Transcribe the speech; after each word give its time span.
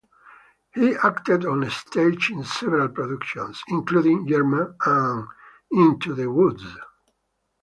He 0.73 0.95
acted 0.95 1.45
on 1.45 1.69
stage 1.69 2.31
in 2.31 2.43
several 2.43 2.89
productions, 2.89 3.61
including 3.67 4.25
"Yerma" 4.27 4.73
and 4.83 5.27
"Into 5.69 6.15
the 6.15 6.25
Woods". 6.27 6.65